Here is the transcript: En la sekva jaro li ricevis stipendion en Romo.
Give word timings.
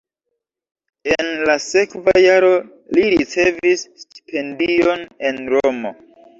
En 1.15 1.29
la 1.49 1.57
sekva 1.65 2.15
jaro 2.25 2.51
li 2.97 3.05
ricevis 3.17 3.87
stipendion 4.07 5.07
en 5.33 5.43
Romo. 5.57 5.97